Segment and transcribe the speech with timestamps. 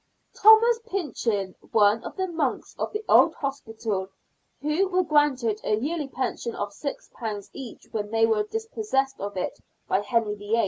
[0.33, 4.09] Thomas Pinchin, one of the monks of the old Hospital
[4.59, 9.59] (who were granted a yearly pension of £6 each when they were dispossessed of it
[9.87, 10.59] by Henry VIII.)